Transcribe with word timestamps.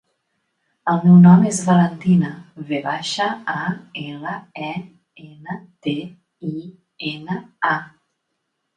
El 0.93 1.03
meu 1.07 1.19
nom 1.25 1.45
és 1.49 1.59
Valentina: 1.67 2.31
ve 2.71 2.81
baixa, 2.87 3.29
a, 3.59 3.69
ela, 4.07 4.35
e, 4.71 4.73
ena, 5.29 5.61
te, 5.89 5.97
i, 6.53 6.67
ena, 7.15 7.43
a. 7.79 7.81